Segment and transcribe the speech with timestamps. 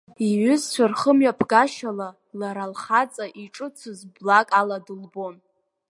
[0.27, 2.09] Иҩызцәа рхымҩаԥгашьала,
[2.39, 5.35] Лара лхаҵа иҿыцыз блак ала дылбон.